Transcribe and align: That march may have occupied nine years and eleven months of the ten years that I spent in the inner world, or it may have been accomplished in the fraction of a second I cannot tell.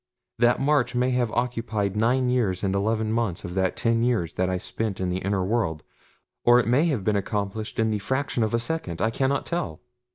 That 0.39 0.59
march 0.59 0.95
may 0.95 1.11
have 1.11 1.29
occupied 1.29 1.95
nine 1.95 2.27
years 2.27 2.63
and 2.63 2.73
eleven 2.73 3.11
months 3.11 3.43
of 3.43 3.53
the 3.53 3.69
ten 3.69 4.01
years 4.01 4.33
that 4.33 4.49
I 4.49 4.57
spent 4.57 4.99
in 4.99 5.09
the 5.09 5.19
inner 5.19 5.43
world, 5.45 5.83
or 6.43 6.59
it 6.59 6.65
may 6.67 6.85
have 6.85 7.03
been 7.03 7.15
accomplished 7.15 7.77
in 7.77 7.91
the 7.91 7.99
fraction 7.99 8.41
of 8.41 8.55
a 8.55 8.59
second 8.59 8.99
I 8.99 9.11
cannot 9.11 9.45
tell. 9.45 9.79